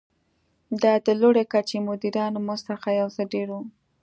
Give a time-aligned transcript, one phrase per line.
[0.81, 3.57] دا د لوړې کچې مدیرانو مزد څخه یو څه ډېر و.